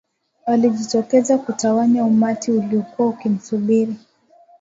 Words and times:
Alijitokeza 0.45 1.37
kutawanya 1.37 2.03
umati 2.05 2.51
uliokuwa 2.51 3.07
ukimsubiri 3.07 3.95